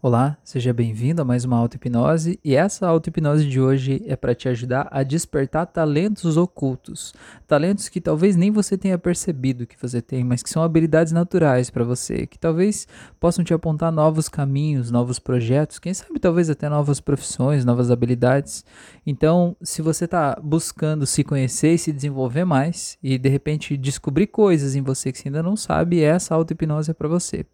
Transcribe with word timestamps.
Olá, 0.00 0.38
seja 0.44 0.72
bem-vindo 0.72 1.20
a 1.20 1.24
mais 1.24 1.44
uma 1.44 1.56
auto-hipnose 1.56 2.38
e 2.44 2.54
essa 2.54 2.86
auto-hipnose 2.86 3.44
de 3.48 3.60
hoje 3.60 4.00
é 4.06 4.14
para 4.14 4.32
te 4.32 4.48
ajudar 4.48 4.86
a 4.92 5.02
despertar 5.02 5.66
talentos 5.66 6.36
ocultos. 6.36 7.12
Talentos 7.48 7.88
que 7.88 8.00
talvez 8.00 8.36
nem 8.36 8.52
você 8.52 8.78
tenha 8.78 8.96
percebido 8.96 9.66
que 9.66 9.74
você 9.76 10.00
tem, 10.00 10.22
mas 10.22 10.40
que 10.40 10.50
são 10.50 10.62
habilidades 10.62 11.12
naturais 11.12 11.68
para 11.68 11.82
você, 11.82 12.28
que 12.28 12.38
talvez 12.38 12.86
possam 13.18 13.44
te 13.44 13.52
apontar 13.52 13.90
novos 13.90 14.28
caminhos, 14.28 14.92
novos 14.92 15.18
projetos, 15.18 15.80
quem 15.80 15.92
sabe 15.92 16.20
talvez 16.20 16.48
até 16.48 16.68
novas 16.68 17.00
profissões, 17.00 17.64
novas 17.64 17.90
habilidades. 17.90 18.64
Então, 19.04 19.56
se 19.60 19.82
você 19.82 20.04
está 20.04 20.38
buscando 20.40 21.06
se 21.06 21.24
conhecer 21.24 21.74
e 21.74 21.78
se 21.78 21.92
desenvolver 21.92 22.44
mais 22.44 22.96
e 23.02 23.18
de 23.18 23.28
repente 23.28 23.76
descobrir 23.76 24.28
coisas 24.28 24.76
em 24.76 24.80
você 24.80 25.10
que 25.10 25.18
você 25.18 25.26
ainda 25.26 25.42
não 25.42 25.56
sabe, 25.56 26.00
essa 26.00 26.36
auto-hipnose 26.36 26.92
é 26.92 26.94
para 26.94 27.08
você. 27.08 27.44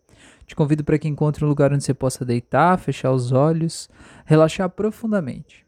Te 0.47 0.55
convido 0.55 0.85
para 0.85 0.99
que 0.99 1.09
encontre 1.09 1.45
um 1.45 1.49
lugar 1.49 1.73
onde 1.73 1.85
você 1.85 1.95
possa 1.95 2.25
deitar, 2.25 2.79
fechar 2.79 3.13
os 3.13 3.33
olhos, 3.33 3.89
relaxar 4.25 4.69
profundamente. 4.69 5.65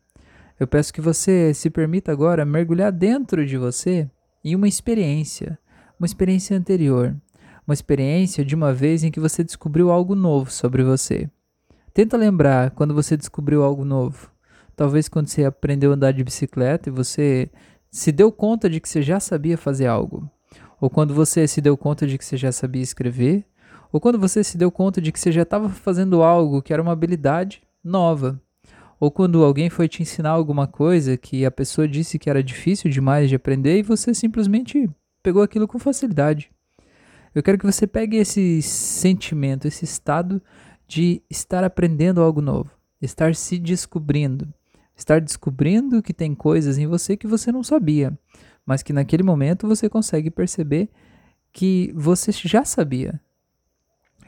Eu 0.59 0.67
peço 0.67 0.93
que 0.93 1.01
você 1.01 1.53
se 1.55 1.69
permita 1.71 2.13
agora 2.13 2.45
mergulhar 2.45 2.91
dentro 2.93 3.45
de 3.45 3.57
você 3.57 4.11
em 4.45 4.55
uma 4.55 4.69
experiência, 4.69 5.59
uma 5.99 6.07
experiência 6.07 6.57
anterior, 6.57 7.15
uma 7.67 7.75
experiência 7.75 8.45
de 8.45 8.55
uma 8.55 8.73
vez 8.73 9.03
em 9.03 9.11
que 9.11 9.21
você 9.21 9.43
descobriu 9.43 9.91
algo 9.91 10.15
novo 10.15 10.51
sobre 10.51 10.83
você. 10.83 11.29
Tenta 11.93 12.17
lembrar 12.17 12.71
quando 12.71 12.95
você 12.95 13.17
descobriu 13.17 13.63
algo 13.65 13.85
novo. 13.85 14.31
Talvez 14.77 15.09
quando 15.09 15.29
você 15.29 15.45
aprendeu 15.45 15.91
a 15.91 15.95
andar 15.95 16.13
de 16.13 16.23
bicicleta 16.23 16.89
e 16.89 16.93
você 16.93 17.51
se 17.91 18.13
deu 18.13 18.31
conta 18.31 18.69
de 18.69 18.81
que 18.81 18.89
você 18.89 19.01
já 19.01 19.19
sabia 19.19 19.57
fazer 19.57 19.87
algo. 19.87 20.31
Ou 20.81 20.91
quando 20.91 21.15
você 21.15 21.49
se 21.49 21.61
deu 21.61 21.77
conta 21.77 22.07
de 22.07 22.19
que 22.19 22.25
você 22.25 22.37
já 22.37 22.53
sabia 22.53 22.83
escrever, 22.83 23.47
ou 23.97 24.01
quando 24.01 24.19
você 24.19 24.45
se 24.45 24.59
deu 24.59 24.71
conta 24.71 25.01
de 25.01 25.11
que 25.11 25.19
você 25.19 25.33
já 25.33 25.41
estava 25.41 25.71
fazendo 25.71 26.23
algo 26.23 26.61
que 26.61 26.71
era 26.71 26.83
uma 26.83 26.93
habilidade 26.93 27.63
nova. 27.83 28.39
Ou 29.01 29.11
quando 29.11 29.43
alguém 29.43 29.71
foi 29.71 29.89
te 29.89 30.03
ensinar 30.03 30.33
alguma 30.33 30.67
coisa 30.67 31.17
que 31.17 31.47
a 31.47 31.51
pessoa 31.51 31.89
disse 31.89 32.19
que 32.19 32.29
era 32.29 32.43
difícil 32.43 32.91
demais 32.91 33.31
de 33.31 33.37
aprender 33.37 33.79
e 33.79 33.83
você 33.83 34.13
simplesmente 34.13 34.87
pegou 35.23 35.43
aquilo 35.43 35.67
com 35.67 35.79
facilidade. 35.79 36.51
Eu 37.35 37.43
quero 37.43 37.57
que 37.57 37.65
você 37.65 37.87
pegue 37.87 38.19
esse 38.19 38.61
sentimento, 38.61 39.67
esse 39.67 39.87
estado 39.87 40.43
de 40.87 41.23
estar 41.31 41.65
aprendendo 41.65 42.21
algo 42.21 42.43
novo, 42.43 42.71
estar 43.01 43.35
se 43.35 43.59
descobrindo, 43.59 44.53
estar 44.95 45.23
descobrindo 45.23 46.03
que 46.03 46.13
tem 46.13 46.35
coisas 46.35 46.77
em 46.77 46.87
você 46.87 47.17
que 47.17 47.27
você 47.27 47.51
não 47.51 47.63
sabia, 47.63 48.13
mas 48.67 48.83
que 48.83 48.93
naquele 48.93 49.23
momento 49.23 49.67
você 49.67 49.89
consegue 49.89 50.31
perceber 50.31 50.91
que 51.51 51.91
você 51.97 52.31
já 52.31 52.63
sabia, 52.63 53.19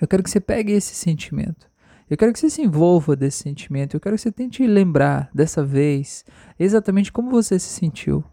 eu 0.01 0.09
quero 0.09 0.23
que 0.23 0.31
você 0.31 0.41
pegue 0.41 0.73
esse 0.73 0.95
sentimento. 0.95 1.69
Eu 2.11 2.17
quero 2.17 2.33
que 2.33 2.39
você 2.39 2.49
se 2.49 2.63
envolva 2.63 3.15
desse 3.15 3.43
sentimento. 3.43 3.95
Eu 3.95 4.01
quero 4.01 4.17
que 4.17 4.23
você 4.23 4.33
tente 4.33 4.67
lembrar 4.67 5.29
dessa 5.35 5.63
vez 5.63 6.25
exatamente 6.59 7.13
como 7.13 7.31
você 7.31 7.59
se 7.59 7.69
sentiu. 7.69 8.25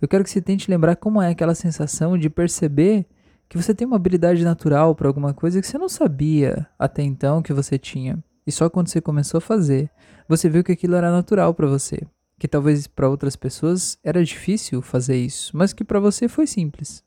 Eu 0.00 0.06
quero 0.06 0.22
que 0.22 0.30
você 0.30 0.40
tente 0.40 0.70
lembrar 0.70 0.94
como 0.96 1.20
é 1.20 1.30
aquela 1.30 1.54
sensação 1.54 2.16
de 2.16 2.30
perceber 2.30 3.06
que 3.48 3.56
você 3.56 3.74
tem 3.74 3.86
uma 3.86 3.96
habilidade 3.96 4.44
natural 4.44 4.94
para 4.94 5.08
alguma 5.08 5.34
coisa 5.34 5.60
que 5.60 5.66
você 5.66 5.76
não 5.76 5.88
sabia 5.88 6.66
até 6.78 7.02
então 7.02 7.42
que 7.42 7.52
você 7.52 7.76
tinha. 7.76 8.22
E 8.46 8.52
só 8.52 8.70
quando 8.70 8.88
você 8.88 9.00
começou 9.00 9.38
a 9.38 9.40
fazer, 9.40 9.90
você 10.28 10.48
viu 10.48 10.62
que 10.62 10.72
aquilo 10.72 10.94
era 10.94 11.10
natural 11.10 11.52
para 11.54 11.66
você. 11.66 12.06
Que 12.38 12.46
talvez 12.46 12.86
para 12.86 13.08
outras 13.08 13.34
pessoas 13.34 13.98
era 14.04 14.24
difícil 14.24 14.80
fazer 14.80 15.16
isso, 15.16 15.56
mas 15.56 15.72
que 15.72 15.84
para 15.84 15.98
você 15.98 16.28
foi 16.28 16.46
simples. 16.46 17.02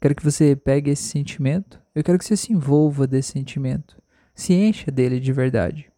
Quero 0.00 0.14
que 0.14 0.24
você 0.24 0.54
pegue 0.54 0.90
esse 0.90 1.04
sentimento, 1.04 1.81
eu 1.94 2.02
quero 2.02 2.18
que 2.18 2.24
você 2.24 2.36
se 2.36 2.52
envolva 2.52 3.06
desse 3.06 3.32
sentimento, 3.32 4.00
se 4.34 4.54
encha 4.54 4.90
dele 4.90 5.20
de 5.20 5.32
verdade. 5.32 5.90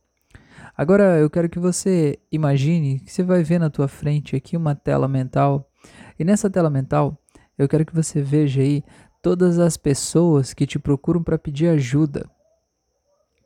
Agora 0.76 1.18
eu 1.18 1.30
quero 1.30 1.48
que 1.48 1.58
você 1.58 2.18
imagine 2.32 2.98
que 2.98 3.12
você 3.12 3.22
vai 3.22 3.44
ver 3.44 3.60
na 3.60 3.70
tua 3.70 3.86
frente 3.86 4.34
aqui 4.34 4.56
uma 4.56 4.74
tela 4.74 5.06
mental, 5.06 5.70
e 6.18 6.24
nessa 6.24 6.50
tela 6.50 6.68
mental 6.68 7.16
eu 7.56 7.68
quero 7.68 7.86
que 7.86 7.94
você 7.94 8.20
veja 8.20 8.60
aí 8.60 8.82
todas 9.22 9.58
as 9.58 9.76
pessoas 9.76 10.52
que 10.52 10.66
te 10.66 10.78
procuram 10.78 11.22
para 11.22 11.38
pedir 11.38 11.68
ajuda, 11.68 12.28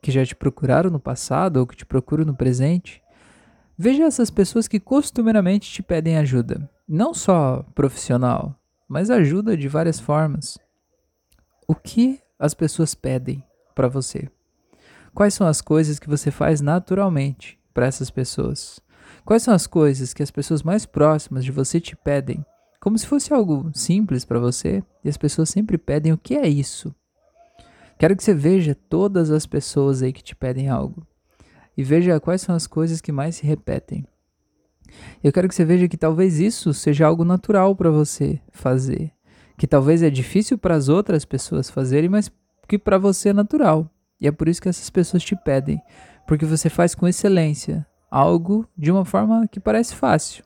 que 0.01 0.11
já 0.11 0.25
te 0.25 0.35
procuraram 0.35 0.89
no 0.89 0.99
passado 0.99 1.57
ou 1.57 1.67
que 1.67 1.75
te 1.75 1.85
procuram 1.85 2.25
no 2.25 2.35
presente. 2.35 3.01
Veja 3.77 4.03
essas 4.03 4.29
pessoas 4.29 4.67
que 4.67 4.79
costumeiramente 4.79 5.71
te 5.71 5.83
pedem 5.83 6.17
ajuda, 6.17 6.69
não 6.87 7.13
só 7.13 7.63
profissional, 7.75 8.59
mas 8.87 9.09
ajuda 9.09 9.55
de 9.55 9.67
várias 9.67 9.99
formas. 9.99 10.57
O 11.67 11.75
que 11.75 12.19
as 12.39 12.53
pessoas 12.53 12.95
pedem 12.95 13.43
para 13.75 13.89
você? 13.89 14.29
Quais 15.13 15.33
são 15.33 15.45
as 15.45 15.59
coisas 15.59 15.99
que 15.99 16.07
você 16.07 16.31
faz 16.31 16.61
naturalmente 16.61 17.59
para 17.73 17.85
essas 17.85 18.09
pessoas? 18.09 18.79
Quais 19.25 19.43
são 19.43 19.53
as 19.53 19.67
coisas 19.67 20.13
que 20.13 20.23
as 20.23 20.31
pessoas 20.31 20.63
mais 20.63 20.85
próximas 20.85 21.43
de 21.43 21.51
você 21.51 21.81
te 21.81 21.95
pedem, 21.95 22.45
como 22.79 22.97
se 22.97 23.05
fosse 23.05 23.33
algo 23.33 23.69
simples 23.73 24.23
para 24.23 24.39
você, 24.39 24.81
e 25.03 25.09
as 25.09 25.17
pessoas 25.17 25.49
sempre 25.49 25.77
pedem 25.77 26.13
o 26.13 26.17
que 26.17 26.35
é 26.35 26.47
isso? 26.47 26.95
Quero 27.97 28.15
que 28.15 28.23
você 28.23 28.33
veja 28.33 28.73
todas 28.73 29.29
as 29.29 29.45
pessoas 29.45 30.01
aí 30.01 30.13
que 30.13 30.23
te 30.23 30.33
pedem 30.33 30.69
algo 30.69 31.05
e 31.75 31.83
veja 31.83 32.19
quais 32.19 32.41
são 32.41 32.55
as 32.55 32.65
coisas 32.65 33.01
que 33.01 33.11
mais 33.11 33.35
se 33.35 33.45
repetem. 33.45 34.05
Eu 35.23 35.33
quero 35.33 35.47
que 35.47 35.55
você 35.55 35.65
veja 35.65 35.87
que 35.87 35.97
talvez 35.97 36.39
isso 36.39 36.73
seja 36.73 37.05
algo 37.05 37.25
natural 37.25 37.75
para 37.75 37.91
você 37.91 38.39
fazer, 38.51 39.11
que 39.59 39.67
talvez 39.67 40.01
é 40.01 40.09
difícil 40.09 40.57
para 40.57 40.73
as 40.73 40.87
outras 40.87 41.25
pessoas 41.25 41.69
fazerem, 41.69 42.09
mas 42.09 42.31
que 42.65 42.79
para 42.79 42.97
você 42.97 43.29
é 43.29 43.33
natural. 43.33 43.91
E 44.19 44.25
é 44.25 44.31
por 44.31 44.47
isso 44.47 44.61
que 44.61 44.69
essas 44.69 44.89
pessoas 44.89 45.21
te 45.21 45.35
pedem, 45.35 45.81
porque 46.25 46.45
você 46.45 46.69
faz 46.69 46.95
com 46.95 47.05
excelência, 47.05 47.85
algo 48.09 48.65
de 48.77 48.89
uma 48.89 49.03
forma 49.03 49.45
que 49.49 49.59
parece 49.59 49.93
fácil. 49.93 50.45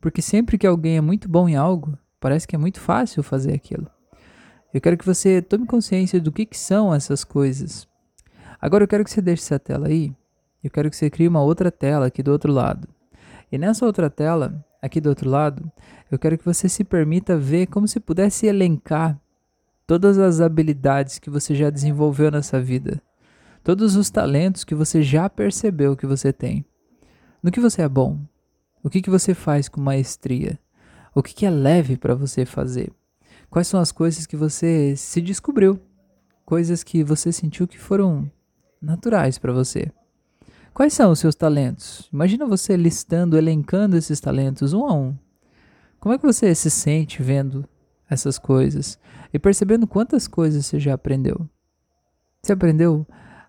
Porque 0.00 0.22
sempre 0.22 0.56
que 0.56 0.66
alguém 0.66 0.96
é 0.96 1.00
muito 1.02 1.28
bom 1.28 1.50
em 1.50 1.54
algo, 1.54 1.98
parece 2.18 2.48
que 2.48 2.56
é 2.56 2.58
muito 2.58 2.80
fácil 2.80 3.22
fazer 3.22 3.52
aquilo. 3.52 3.86
Eu 4.72 4.80
quero 4.80 4.96
que 4.96 5.04
você 5.04 5.42
tome 5.42 5.66
consciência 5.66 6.18
do 6.18 6.32
que, 6.32 6.46
que 6.46 6.58
são 6.58 6.94
essas 6.94 7.22
coisas. 7.24 7.86
Agora 8.58 8.84
eu 8.84 8.88
quero 8.88 9.04
que 9.04 9.10
você 9.10 9.20
deixe 9.20 9.42
essa 9.42 9.58
tela 9.58 9.88
aí. 9.88 10.14
Eu 10.64 10.70
quero 10.70 10.88
que 10.88 10.96
você 10.96 11.10
crie 11.10 11.28
uma 11.28 11.42
outra 11.42 11.70
tela 11.70 12.06
aqui 12.06 12.22
do 12.22 12.32
outro 12.32 12.50
lado. 12.50 12.88
E 13.52 13.58
nessa 13.58 13.84
outra 13.84 14.08
tela, 14.08 14.64
aqui 14.80 15.00
do 15.00 15.08
outro 15.08 15.28
lado, 15.28 15.70
eu 16.10 16.18
quero 16.18 16.38
que 16.38 16.44
você 16.44 16.68
se 16.68 16.84
permita 16.84 17.36
ver 17.36 17.66
como 17.66 17.86
se 17.86 18.00
pudesse 18.00 18.46
elencar 18.46 19.20
todas 19.86 20.18
as 20.18 20.40
habilidades 20.40 21.18
que 21.18 21.28
você 21.28 21.54
já 21.54 21.68
desenvolveu 21.68 22.30
nessa 22.30 22.60
vida, 22.60 23.02
todos 23.62 23.96
os 23.96 24.10
talentos 24.10 24.64
que 24.64 24.74
você 24.74 25.02
já 25.02 25.28
percebeu 25.28 25.96
que 25.96 26.06
você 26.06 26.32
tem. 26.32 26.64
No 27.42 27.50
que 27.50 27.60
você 27.60 27.82
é 27.82 27.88
bom? 27.88 28.18
O 28.82 28.88
que, 28.88 29.02
que 29.02 29.10
você 29.10 29.34
faz 29.34 29.68
com 29.68 29.80
maestria? 29.80 30.58
O 31.14 31.22
que, 31.22 31.34
que 31.34 31.44
é 31.44 31.50
leve 31.50 31.96
para 31.96 32.14
você 32.14 32.46
fazer? 32.46 32.92
Quais 33.50 33.66
são 33.66 33.80
as 33.80 33.90
coisas 33.90 34.26
que 34.26 34.36
você 34.36 34.94
se 34.96 35.20
descobriu? 35.20 35.80
Coisas 36.44 36.84
que 36.84 37.02
você 37.02 37.32
sentiu 37.32 37.66
que 37.66 37.78
foram 37.78 38.30
naturais 38.80 39.38
para 39.38 39.52
você. 39.52 39.90
Quais 40.72 40.92
são 40.92 41.10
os 41.10 41.18
seus 41.18 41.34
talentos? 41.34 42.08
Imagina 42.12 42.46
você 42.46 42.76
listando, 42.76 43.36
elencando 43.36 43.96
esses 43.96 44.20
talentos 44.20 44.72
um 44.72 44.86
a 44.86 44.94
um. 44.94 45.16
Como 45.98 46.14
é 46.14 46.18
que 46.18 46.24
você 46.24 46.54
se 46.54 46.70
sente 46.70 47.22
vendo 47.22 47.68
essas 48.08 48.38
coisas 48.38 48.98
e 49.32 49.38
percebendo 49.38 49.86
quantas 49.86 50.26
coisas 50.26 50.64
você 50.64 50.80
já 50.80 50.94
aprendeu? 50.94 51.48
Você 52.42 52.52
aprendeu 52.52 53.06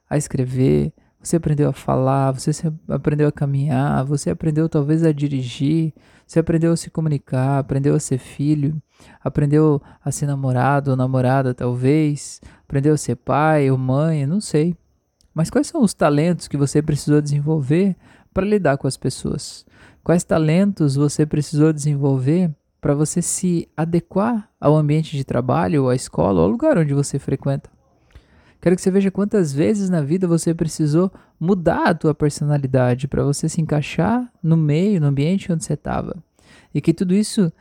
a 0.10 0.18
escrever, 0.18 0.92
você 1.22 1.36
aprendeu 1.36 1.70
a 1.70 1.74
falar, 1.74 2.32
você 2.32 2.52
aprendeu 2.90 3.28
a 3.28 3.32
caminhar, 3.32 4.04
você 4.04 4.32
aprendeu 4.32 4.68
talvez 4.68 5.04
a 5.04 5.14
dirigir, 5.14 5.94
você 6.26 6.40
aprendeu 6.40 6.74
a 6.74 6.78
se 6.78 6.90
comunicar, 6.90 7.60
aprendeu 7.60 7.96
a 7.96 8.00
ser 8.00 8.18
filho, 8.18 8.82
aprendeu 9.24 9.82
a 10.04 10.12
ser 10.12 10.26
namorado 10.26 10.92
ou 10.92 10.98
namorada 10.98 11.54
talvez, 11.54 12.42
aprendeu 12.64 12.94
a 12.94 12.98
ser 12.98 13.16
pai 13.16 13.70
ou 13.70 13.78
mãe, 13.78 14.26
não 14.26 14.42
sei. 14.42 14.76
Mas 15.34 15.50
quais 15.50 15.68
são 15.68 15.82
os 15.82 15.94
talentos 15.94 16.48
que 16.48 16.58
você 16.58 16.82
precisou 16.82 17.22
desenvolver 17.22 17.96
para 18.34 18.46
lidar 18.46 18.78
com 18.78 18.88
as 18.88 18.98
pessoas? 18.98 19.66
Quais 20.04 20.24
talentos 20.24 20.96
você 20.96 21.26
precisou 21.26 21.72
desenvolver 21.72 22.52
para 22.80 22.96
você 22.96 23.22
se 23.22 23.70
adequar 23.78 24.50
ao 24.60 24.76
ambiente 24.76 25.16
de 25.16 25.24
trabalho, 25.24 25.84
ou 25.84 25.90
à 25.90 25.96
escola, 25.96 26.40
ou 26.40 26.46
ao 26.46 26.52
lugar 26.52 26.78
onde 26.78 26.94
você 26.94 27.20
frequenta? 27.20 27.70
Quero 28.60 28.76
que 28.76 28.82
você 28.82 28.92
veja 28.92 29.10
quantas 29.10 29.52
vezes 29.52 29.90
na 29.90 30.02
vida 30.02 30.28
você 30.28 30.54
precisou 30.54 31.12
mudar 31.40 31.90
a 31.90 31.96
tua 31.96 32.14
personalidade 32.14 33.08
para 33.08 33.24
você 33.24 33.50
se 33.50 33.60
encaixar 33.60 34.32
no 34.42 34.56
meio, 34.56 35.02
no 35.02 35.08
ambiente 35.08 35.52
onde 35.52 35.64
você 35.64 35.74
estava. 35.74 36.16
E 36.74 36.80
que 36.80 36.94
tudo 36.94 37.16
isso 37.16 37.52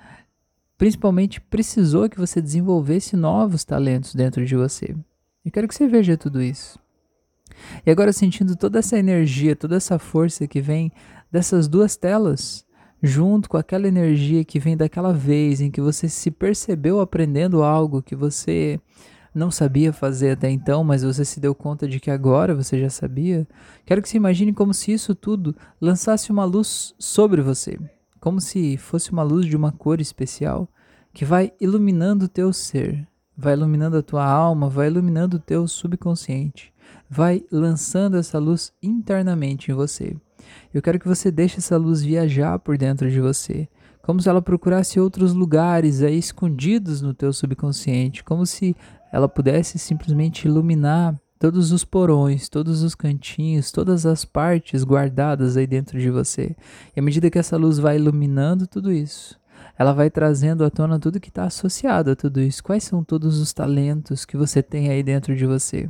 principalmente 0.77 1.41
precisou 1.41 2.09
que 2.09 2.19
você 2.19 2.41
desenvolvesse 2.41 3.17
novos 3.17 3.65
talentos 3.65 4.15
dentro 4.15 4.45
de 4.45 4.57
você. 4.57 4.95
Eu 5.45 5.51
quero 5.53 5.69
que 5.69 5.75
você 5.75 5.87
veja 5.87 6.17
tudo 6.17 6.43
isso. 6.43 6.79
E 7.85 7.91
agora 7.91 8.13
sentindo 8.13 8.57
toda 8.57 8.79
essa 8.79 8.99
energia, 8.99 9.57
toda 9.57 9.77
essa 9.77 9.99
força 9.99 10.47
que 10.47 10.61
vem 10.61 10.93
dessas 11.31 11.69
duas 11.69 11.97
telas, 11.97 12.65
junto 13.03 13.49
com 13.49 13.57
aquela 13.57 13.89
energia 13.89 14.45
que 14.45 14.59
vem 14.59 14.77
daquela 14.77 15.13
vez 15.13 15.61
em 15.61 15.71
que 15.71 15.81
você 15.81 16.09
se 16.09 16.31
percebeu 16.31 17.01
aprendendo 17.01 17.63
algo, 17.63 18.03
que 18.03 18.15
você 18.15 18.79
não 19.35 19.51
sabia 19.51 19.93
fazer 19.93 20.33
até 20.33 20.51
então, 20.51 20.83
mas 20.83 21.03
você 21.03 21.25
se 21.25 21.41
deu 21.41 21.55
conta 21.55 21.87
de 21.87 22.01
que 22.01 22.11
agora 22.11 22.55
você 22.55 22.81
já 22.81 22.91
sabia. 22.91 23.47
Quero 23.87 24.03
que 24.03 24.09
você 24.09 24.17
imagine 24.17 24.53
como 24.53 24.75
se 24.75 24.93
isso 24.93 25.15
tudo 25.15 25.55
lançasse 25.81 26.31
uma 26.31 26.45
luz 26.45 26.95
sobre 26.99 27.41
você, 27.41 27.79
como 28.21 28.41
se 28.41 28.77
fosse 28.77 29.13
uma 29.13 29.23
luz 29.23 29.47
de 29.47 29.57
uma 29.57 29.73
cor 29.73 30.01
especial 30.01 30.69
que 31.13 31.25
vai 31.25 31.53
iluminando 31.61 32.27
o 32.27 32.29
teu 32.29 32.53
ser, 32.53 33.07
vai 33.37 33.55
iluminando 33.55 33.97
a 33.97 34.03
tua 34.03 34.25
alma, 34.25 34.69
vai 34.69 34.87
iluminando 34.87 35.37
o 35.37 35.41
teu 35.41 35.67
subconsciente, 35.67 36.73
vai 37.09 37.45
lançando 37.51 38.17
essa 38.17 38.39
luz 38.39 38.73
internamente 38.83 39.71
em 39.71 39.75
você. 39.75 40.17
Eu 40.73 40.81
quero 40.81 40.99
que 40.99 41.09
você 41.09 41.31
deixe 41.31 41.59
essa 41.59 41.77
luz 41.77 42.03
viajar 42.03 42.59
por 42.59 42.79
dentro 42.79 43.11
de 43.11 43.21
você, 43.21 43.69
como 44.03 44.21
se 44.21 44.29
ela 44.29 44.43
procurasse 44.43 44.99
outros 44.99 45.33
lugares 45.33 46.03
aí 46.03 46.19
escondidos 46.19 47.01
no 47.03 47.13
teu 47.13 47.33
subconsciente, 47.33 48.25
como 48.25 48.47
se 48.47 48.75
ela 49.13 49.29
pudesse 49.29 49.79
simplesmente 49.79 50.47
iluminar 50.47 51.15
todos 51.39 51.73
os 51.73 51.85
porões, 51.85 52.49
todos 52.49 52.83
os 52.83 52.95
cantinhos, 52.95 53.73
todas 53.73 54.05
as 54.05 54.25
partes 54.25 54.85
guardadas 54.85 55.57
aí 55.57 55.67
dentro 55.67 55.99
de 55.99 56.11
você. 56.11 56.55
E 56.95 57.01
à 57.01 57.03
medida 57.03 57.31
que 57.31 57.39
essa 57.39 57.57
luz 57.57 57.79
vai 57.79 57.97
iluminando 57.97 58.67
tudo 58.67 58.93
isso, 58.93 59.41
ela 59.79 59.93
vai 59.93 60.11
trazendo 60.11 60.65
à 60.65 60.71
tona 60.71 60.99
tudo 60.99 61.19
que 61.19 61.31
está 61.31 61.45
associado 61.45 62.11
a 62.11 62.17
tudo 62.17 62.41
isso. 62.41 62.63
Quais 62.63 62.85
são 62.85 63.03
todos 63.03 63.39
os 63.39 63.53
talentos 63.53 64.25
que 64.25 64.37
você 64.37 64.63
tem 64.63 64.91
aí 64.91 65.03
dentro 65.03 65.35
de 65.35 65.47
você? 65.47 65.89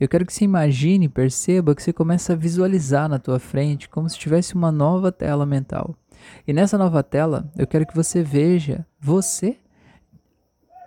Eu 0.00 0.08
quero 0.08 0.24
que 0.24 0.32
você 0.32 0.44
imagine, 0.44 1.08
perceba 1.08 1.74
que 1.74 1.82
você 1.82 1.92
começa 1.92 2.32
a 2.32 2.36
visualizar 2.36 3.08
na 3.08 3.18
tua 3.18 3.38
frente 3.40 3.88
como 3.88 4.08
se 4.08 4.18
tivesse 4.18 4.54
uma 4.54 4.70
nova 4.70 5.10
tela 5.10 5.44
mental. 5.44 5.96
E 6.46 6.52
nessa 6.52 6.78
nova 6.78 7.02
tela, 7.02 7.50
eu 7.56 7.66
quero 7.66 7.86
que 7.86 7.94
você 7.94 8.22
veja 8.22 8.86
você 9.00 9.58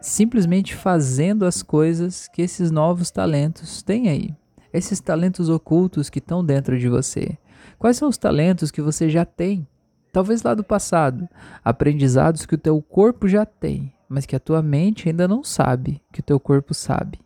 simplesmente 0.01 0.75
fazendo 0.75 1.45
as 1.45 1.61
coisas 1.61 2.27
que 2.27 2.41
esses 2.41 2.71
novos 2.71 3.11
talentos 3.11 3.83
têm 3.83 4.09
aí. 4.09 4.35
Esses 4.73 4.99
talentos 4.99 5.49
ocultos 5.49 6.09
que 6.09 6.19
estão 6.19 6.43
dentro 6.43 6.79
de 6.79 6.87
você. 6.87 7.37
Quais 7.77 7.97
são 7.97 8.07
os 8.07 8.17
talentos 8.17 8.71
que 8.71 8.81
você 8.81 9.09
já 9.09 9.25
tem? 9.25 9.67
Talvez 10.11 10.41
lá 10.41 10.53
do 10.53 10.63
passado, 10.63 11.27
aprendizados 11.63 12.45
que 12.45 12.55
o 12.55 12.57
teu 12.57 12.81
corpo 12.81 13.27
já 13.27 13.45
tem, 13.45 13.93
mas 14.09 14.25
que 14.25 14.35
a 14.35 14.39
tua 14.39 14.61
mente 14.61 15.07
ainda 15.07 15.27
não 15.27 15.43
sabe, 15.43 16.01
que 16.11 16.19
o 16.21 16.23
teu 16.23 16.39
corpo 16.39 16.73
sabe. 16.73 17.19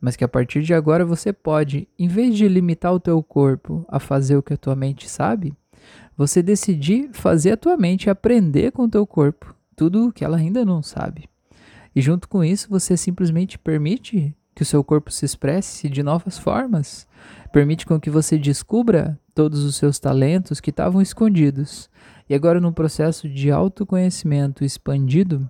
Mas 0.00 0.16
que 0.16 0.24
a 0.24 0.28
partir 0.28 0.62
de 0.62 0.74
agora 0.74 1.04
você 1.04 1.32
pode, 1.32 1.88
em 1.98 2.08
vez 2.08 2.36
de 2.36 2.48
limitar 2.48 2.92
o 2.92 3.00
teu 3.00 3.22
corpo 3.22 3.84
a 3.88 3.98
fazer 3.98 4.36
o 4.36 4.42
que 4.42 4.54
a 4.54 4.56
tua 4.56 4.76
mente 4.76 5.08
sabe, 5.08 5.54
você 6.16 6.42
decidir 6.42 7.10
fazer 7.12 7.52
a 7.52 7.56
tua 7.56 7.76
mente 7.76 8.10
aprender 8.10 8.72
com 8.72 8.84
o 8.84 8.90
teu 8.90 9.06
corpo 9.06 9.54
tudo 9.76 10.08
o 10.08 10.12
que 10.12 10.24
ela 10.24 10.38
ainda 10.38 10.64
não 10.64 10.82
sabe. 10.82 11.28
E 11.94 12.00
junto 12.00 12.28
com 12.28 12.42
isso, 12.42 12.68
você 12.68 12.96
simplesmente 12.96 13.58
permite 13.58 14.34
que 14.54 14.62
o 14.62 14.66
seu 14.66 14.82
corpo 14.82 15.12
se 15.12 15.24
expresse 15.24 15.88
de 15.88 16.02
novas 16.02 16.38
formas, 16.38 17.06
permite 17.52 17.84
com 17.84 18.00
que 18.00 18.08
você 18.08 18.38
descubra 18.38 19.20
todos 19.34 19.62
os 19.62 19.76
seus 19.76 19.98
talentos 19.98 20.60
que 20.60 20.70
estavam 20.70 21.02
escondidos. 21.02 21.90
E 22.28 22.34
agora, 22.34 22.58
num 22.58 22.72
processo 22.72 23.28
de 23.28 23.50
autoconhecimento 23.50 24.64
expandido, 24.64 25.48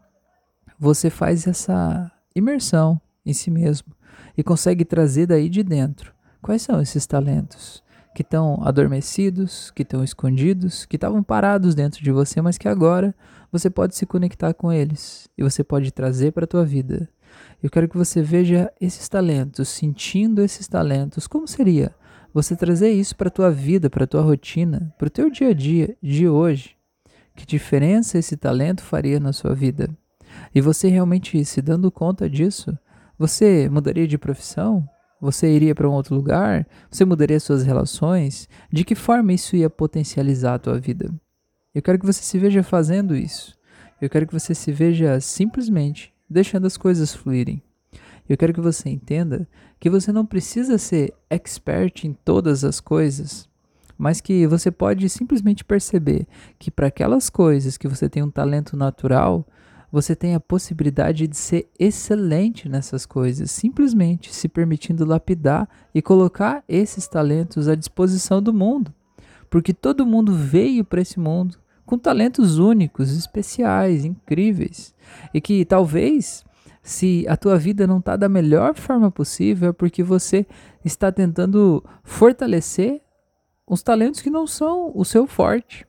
você 0.77 1.09
faz 1.09 1.47
essa 1.47 2.11
imersão 2.35 3.01
em 3.27 3.33
si 3.33 3.51
mesmo 3.51 3.89
e 4.37 4.43
consegue 4.43 4.85
trazer 4.85 5.27
daí 5.27 5.49
de 5.49 5.63
dentro 5.63 6.15
quais 6.41 6.63
são 6.63 6.81
esses 6.81 7.05
talentos 7.07 7.85
que 8.15 8.23
estão 8.23 8.63
adormecidos, 8.63 9.71
que 9.73 9.83
estão 9.83 10.03
escondidos, 10.03 10.87
que 10.87 10.97
estavam 10.97 11.23
parados 11.23 11.75
dentro 11.75 12.03
de 12.03 12.11
você, 12.11 12.41
mas 12.41 12.57
que 12.57 12.67
agora 12.67 13.15
você 13.53 13.69
pode 13.69 13.95
se 13.95 14.07
conectar 14.07 14.55
com 14.55 14.73
eles 14.73 15.29
e 15.37 15.43
você 15.43 15.63
pode 15.63 15.91
trazer 15.91 16.33
para 16.33 16.45
a 16.45 16.47
tua 16.47 16.65
vida. 16.65 17.11
Eu 17.63 17.69
quero 17.69 17.89
que 17.89 17.97
você 17.97 18.23
veja 18.23 18.73
esses 18.81 19.07
talentos, 19.07 19.69
sentindo 19.69 20.43
esses 20.43 20.67
talentos. 20.67 21.27
Como 21.27 21.47
seria 21.47 21.95
você 22.33 22.57
trazer 22.57 22.91
isso 22.91 23.15
para 23.17 23.29
a 23.29 23.31
tua 23.31 23.51
vida, 23.51 23.91
para 23.91 24.05
a 24.05 24.07
tua 24.07 24.23
rotina, 24.23 24.95
para 24.97 25.09
o 25.09 25.11
teu 25.11 25.29
dia 25.29 25.49
a 25.49 25.55
dia 25.55 25.95
de 26.03 26.27
hoje? 26.27 26.75
Que 27.35 27.45
diferença 27.45 28.19
esse 28.19 28.37
talento 28.37 28.83
faria 28.83 29.21
na 29.21 29.33
sua 29.33 29.55
vida? 29.55 29.91
E 30.55 30.61
você 30.61 30.89
realmente 30.89 31.45
se 31.45 31.61
dando 31.61 31.91
conta 31.91 32.31
disso, 32.31 32.79
você 33.19 33.69
mudaria 33.69 34.07
de 34.07 34.19
profissão? 34.19 34.87
Você 35.21 35.49
iria 35.49 35.75
para 35.75 35.89
um 35.89 35.93
outro 35.93 36.15
lugar? 36.15 36.67
Você 36.91 37.05
mudaria 37.05 37.41
suas 37.41 37.65
relações? 37.65 38.49
De 38.71 38.85
que 38.85 38.95
forma 38.95 39.33
isso 39.33 39.57
ia 39.57 39.71
potencializar 39.71 40.55
a 40.55 40.59
tua 40.59 40.79
vida? 40.79 41.13
Eu 41.75 41.83
quero 41.83 41.99
que 41.99 42.07
você 42.07 42.23
se 42.23 42.39
veja 42.39 42.63
fazendo 42.63 43.17
isso. 43.17 43.57
Eu 44.01 44.11
quero 44.11 44.27
que 44.27 44.33
você 44.33 44.55
se 44.55 44.71
veja 44.71 45.19
simplesmente 45.21 46.13
deixando 46.29 46.67
as 46.67 46.77
coisas 46.77 47.15
fluírem. 47.15 47.63
Eu 48.29 48.37
quero 48.37 48.53
que 48.53 48.61
você 48.61 48.91
entenda 48.91 49.49
que 49.79 49.89
você 49.89 50.13
não 50.13 50.27
precisa 50.27 50.77
ser 50.77 51.15
expert 51.31 52.05
em 52.05 52.13
todas 52.13 52.65
as 52.65 52.81
coisas, 52.81 53.49
mas 53.97 54.21
que 54.21 54.47
você 54.47 54.71
pode 54.71 55.09
simplesmente 55.09 55.65
perceber 55.65 56.27
que 56.59 56.71
para 56.71 56.89
aquelas 56.89 57.31
coisas 57.31 57.79
que 57.79 57.89
você 57.89 58.09
tem 58.09 58.23
um 58.23 58.31
talento 58.31 58.77
natural, 58.77 59.47
você 59.91 60.15
tem 60.15 60.35
a 60.35 60.41
possibilidade 60.41 61.27
de 61.27 61.37
ser 61.37 61.69
excelente 61.79 62.69
nessas 62.69 63.07
coisas, 63.07 63.51
simplesmente 63.51 64.35
se 64.35 64.49
permitindo 64.49 65.05
lapidar 65.05 65.69
e 65.95 66.03
colocar 66.03 66.65
esses 66.69 67.07
talentos 67.07 67.69
à 67.69 67.75
disposição 67.75 68.43
do 68.43 68.53
mundo. 68.53 68.93
Porque 69.49 69.73
todo 69.73 70.07
mundo 70.07 70.35
veio 70.35 70.85
para 70.85 71.01
esse 71.01 71.19
mundo 71.21 71.59
com 71.87 71.97
talentos 71.97 72.59
únicos, 72.59 73.17
especiais, 73.17 74.05
incríveis. 74.05 74.93
E 75.33 75.41
que 75.41 75.65
talvez, 75.65 76.45
se 76.83 77.25
a 77.29 77.37
tua 77.37 77.57
vida 77.57 77.87
não 77.87 77.99
está 77.99 78.17
da 78.17 78.29
melhor 78.29 78.75
forma 78.75 79.11
possível, 79.11 79.71
é 79.71 79.73
porque 79.73 80.03
você 80.03 80.45
está 80.85 81.13
tentando 81.13 81.83
fortalecer 82.03 83.01
os 83.67 83.83
talentos 83.83 84.21
que 84.21 84.31
não 84.31 84.47
são 84.47 84.91
o 84.95 85.05
seu 85.05 85.27
forte. 85.27 85.87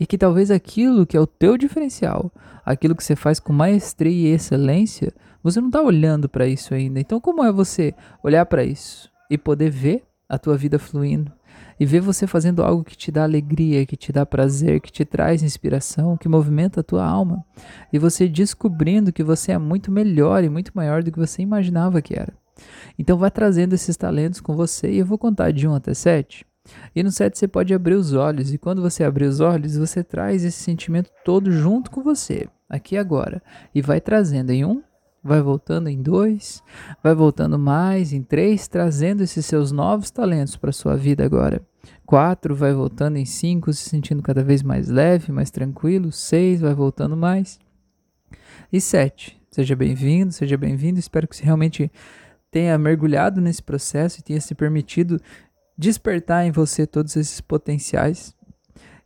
E 0.00 0.06
que 0.06 0.16
talvez 0.16 0.50
aquilo 0.50 1.06
que 1.06 1.16
é 1.16 1.20
o 1.20 1.26
teu 1.26 1.58
diferencial, 1.58 2.32
aquilo 2.64 2.96
que 2.96 3.04
você 3.04 3.14
faz 3.14 3.38
com 3.38 3.52
maestria 3.52 4.30
e 4.30 4.32
excelência, 4.32 5.12
você 5.42 5.60
não 5.60 5.68
está 5.68 5.82
olhando 5.82 6.26
para 6.26 6.46
isso 6.46 6.72
ainda. 6.72 6.98
Então, 6.98 7.20
como 7.20 7.44
é 7.44 7.52
você 7.52 7.94
olhar 8.22 8.46
para 8.46 8.64
isso 8.64 9.10
e 9.30 9.36
poder 9.36 9.70
ver 9.70 10.02
a 10.26 10.38
tua 10.38 10.56
vida 10.56 10.78
fluindo 10.78 11.30
e 11.78 11.84
ver 11.84 12.00
você 12.00 12.26
fazendo 12.26 12.62
algo 12.62 12.84
que 12.84 12.96
te 12.96 13.10
dá 13.10 13.24
alegria, 13.24 13.84
que 13.84 13.96
te 13.96 14.12
dá 14.12 14.24
prazer, 14.24 14.80
que 14.80 14.92
te 14.92 15.04
traz 15.04 15.42
inspiração, 15.42 16.16
que 16.16 16.28
movimenta 16.28 16.80
a 16.80 16.84
tua 16.84 17.04
alma 17.04 17.44
e 17.92 17.98
você 17.98 18.28
descobrindo 18.28 19.12
que 19.12 19.22
você 19.22 19.52
é 19.52 19.58
muito 19.58 19.90
melhor 19.90 20.44
e 20.44 20.48
muito 20.48 20.72
maior 20.74 21.02
do 21.02 21.10
que 21.10 21.18
você 21.18 21.42
imaginava 21.42 22.00
que 22.00 22.18
era. 22.18 22.32
Então, 22.98 23.18
vai 23.18 23.30
trazendo 23.30 23.74
esses 23.74 23.96
talentos 23.96 24.40
com 24.40 24.54
você 24.54 24.90
e 24.90 24.98
eu 24.98 25.06
vou 25.06 25.18
contar 25.18 25.50
de 25.50 25.66
1 25.66 25.74
até 25.74 25.94
7 25.94 26.49
e 26.94 27.02
no 27.02 27.10
7 27.10 27.38
você 27.38 27.48
pode 27.48 27.72
abrir 27.72 27.94
os 27.94 28.12
olhos, 28.12 28.52
e 28.52 28.58
quando 28.58 28.82
você 28.82 29.04
abrir 29.04 29.26
os 29.26 29.40
olhos, 29.40 29.76
você 29.76 30.02
traz 30.02 30.44
esse 30.44 30.62
sentimento 30.62 31.10
todo 31.24 31.50
junto 31.50 31.90
com 31.90 32.02
você, 32.02 32.48
aqui 32.68 32.96
agora, 32.96 33.42
e 33.74 33.80
vai 33.80 34.00
trazendo 34.00 34.50
em 34.50 34.64
um, 34.64 34.82
vai 35.22 35.40
voltando 35.40 35.88
em 35.88 36.00
dois, 36.00 36.62
vai 37.02 37.14
voltando 37.14 37.58
mais 37.58 38.12
em 38.12 38.22
três, 38.22 38.66
trazendo 38.66 39.22
esses 39.22 39.44
seus 39.44 39.70
novos 39.70 40.10
talentos 40.10 40.56
para 40.56 40.72
sua 40.72 40.96
vida 40.96 41.24
agora. 41.24 41.62
Quatro, 42.04 42.54
vai 42.54 42.72
voltando 42.72 43.16
em 43.16 43.24
cinco, 43.24 43.72
se 43.72 43.88
sentindo 43.88 44.22
cada 44.22 44.42
vez 44.42 44.62
mais 44.62 44.88
leve, 44.88 45.32
mais 45.32 45.50
tranquilo. 45.50 46.10
Seis, 46.10 46.60
vai 46.60 46.74
voltando 46.74 47.16
mais. 47.16 47.58
E 48.72 48.80
sete, 48.80 49.40
seja 49.50 49.76
bem-vindo, 49.76 50.32
seja 50.32 50.56
bem-vindo. 50.56 50.98
Espero 50.98 51.28
que 51.28 51.36
você 51.36 51.44
realmente 51.44 51.90
tenha 52.50 52.76
mergulhado 52.76 53.40
nesse 53.40 53.62
processo 53.62 54.18
e 54.18 54.22
tenha 54.22 54.40
se 54.40 54.54
permitido 54.54 55.20
despertar 55.80 56.44
em 56.44 56.50
você 56.50 56.86
todos 56.86 57.16
esses 57.16 57.40
potenciais. 57.40 58.36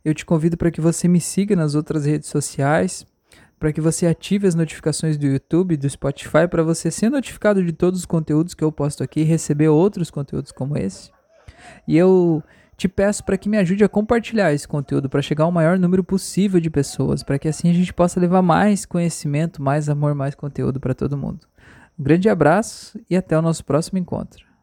Eu 0.03 0.13
te 0.13 0.25
convido 0.25 0.57
para 0.57 0.69
que 0.69 0.81
você 0.81 1.07
me 1.07 1.21
siga 1.21 1.55
nas 1.55 1.73
outras 1.73 2.05
redes 2.05 2.27
sociais, 2.27 3.07
para 3.57 3.71
que 3.71 3.79
você 3.79 4.05
ative 4.05 4.45
as 4.45 4.55
notificações 4.55 5.17
do 5.17 5.25
YouTube, 5.25 5.77
do 5.77 5.89
Spotify, 5.89 6.49
para 6.51 6.63
você 6.63 6.91
ser 6.91 7.09
notificado 7.09 7.63
de 7.63 7.71
todos 7.71 8.01
os 8.01 8.05
conteúdos 8.05 8.53
que 8.53 8.61
eu 8.61 8.73
posto 8.73 9.01
aqui 9.01 9.21
e 9.21 9.23
receber 9.23 9.69
outros 9.69 10.11
conteúdos 10.11 10.51
como 10.51 10.77
esse. 10.77 11.11
E 11.87 11.97
eu 11.97 12.43
te 12.75 12.89
peço 12.89 13.23
para 13.23 13.37
que 13.37 13.47
me 13.47 13.57
ajude 13.57 13.85
a 13.85 13.89
compartilhar 13.89 14.51
esse 14.51 14.67
conteúdo 14.67 15.07
para 15.07 15.21
chegar 15.21 15.45
ao 15.45 15.53
maior 15.53 15.79
número 15.79 16.03
possível 16.03 16.59
de 16.59 16.69
pessoas, 16.69 17.23
para 17.23 17.39
que 17.39 17.47
assim 17.47 17.69
a 17.69 17.73
gente 17.73 17.93
possa 17.93 18.19
levar 18.19 18.41
mais 18.41 18.85
conhecimento, 18.85 19.61
mais 19.61 19.87
amor, 19.87 20.13
mais 20.13 20.35
conteúdo 20.35 20.77
para 20.77 20.93
todo 20.93 21.17
mundo. 21.17 21.47
Um 21.97 22.03
grande 22.03 22.27
abraço 22.27 22.99
e 23.09 23.15
até 23.15 23.39
o 23.39 23.41
nosso 23.41 23.63
próximo 23.63 23.97
encontro. 23.97 24.54